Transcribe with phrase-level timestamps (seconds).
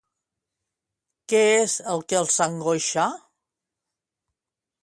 [1.33, 3.07] Què és el que els angoixa?